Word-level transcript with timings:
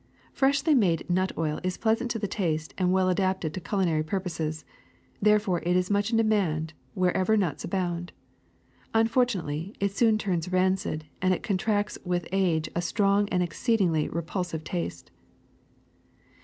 Freshly 0.33 0.73
made 0.73 1.07
nut 1.11 1.31
oil 1.37 1.59
is 1.61 1.77
pleasant 1.77 2.09
to 2.09 2.17
the 2.17 2.27
taste 2.27 2.73
and 2.75 2.91
well 2.91 3.07
adapted 3.07 3.53
to 3.53 3.61
culinar\^ 3.61 4.03
purposes; 4.03 4.61
Sesame 4.65 5.17
therefore 5.21 5.59
it 5.61 5.75
is 5.75 5.91
much 5.91 6.09
in 6.09 6.17
demand 6.17 6.73
wherever 6.95 7.37
nuts 7.37 7.63
abound. 7.63 8.11
Unfortunately, 8.95 9.75
it 9.79 9.91
soon 9.91 10.17
turns 10.17 10.51
rancid 10.51 11.05
and 11.21 11.35
it 11.35 11.43
contracts 11.43 11.99
with 12.03 12.27
age 12.31 12.67
a 12.73 12.81
strong 12.81 13.29
and 13.29 13.43
exceedingly 13.43 14.09
repul 14.09 14.43
sive 14.43 14.63
taste. 14.63 15.11